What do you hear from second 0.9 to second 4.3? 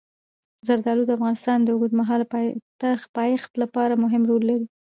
د افغانستان د اوږدمهاله پایښت لپاره مهم